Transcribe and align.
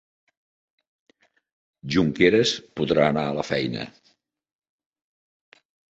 Junqueras 1.95 2.55
podrà 2.81 3.05
anar 3.11 3.27
a 3.33 3.37
la 3.41 3.47
feina 3.51 3.87